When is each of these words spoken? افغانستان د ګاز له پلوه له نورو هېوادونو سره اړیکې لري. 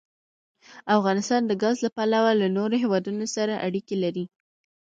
افغانستان 0.97 1.41
د 1.45 1.51
ګاز 1.61 1.77
له 1.85 1.89
پلوه 1.95 2.31
له 2.41 2.47
نورو 2.57 2.75
هېوادونو 2.83 3.25
سره 3.35 3.53
اړیکې 3.67 3.95
لري. 4.03 4.25